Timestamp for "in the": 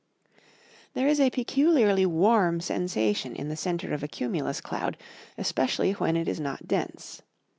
3.35-3.55